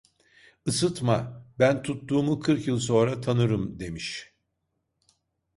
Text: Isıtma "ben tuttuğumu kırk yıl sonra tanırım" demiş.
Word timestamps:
Isıtma 0.65 1.45
"ben 1.59 1.83
tuttuğumu 1.83 2.39
kırk 2.39 2.67
yıl 2.67 2.79
sonra 2.79 3.21
tanırım" 3.21 3.79
demiş. 3.79 4.33